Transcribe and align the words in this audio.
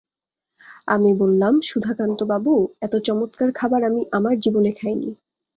আমি 0.87 1.11
বললাম, 1.13 1.53
সুধাকান্তবাবু, 1.61 2.53
এত 2.81 2.93
চমৎকার 3.01 3.49
খাবার 3.51 3.81
আমি 3.83 4.01
আমার 4.11 4.35
জীবনে 4.39 4.71
খাই 4.71 4.95
নি। 4.95 5.09